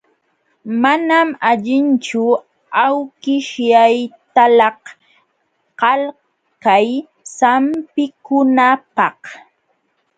[0.81, 2.23] Manam allinchu
[2.85, 4.81] awkishyaytalaq
[5.81, 6.87] qalkay
[7.37, 9.19] sampikunapaq.